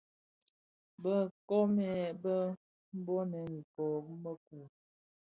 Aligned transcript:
Bë 1.01 1.13
nkoomèn 1.27 2.01
bèn 2.23 2.45
nbonèn 2.99 3.49
iko 3.61 3.83
bi 4.05 4.13
mëku. 4.23 4.57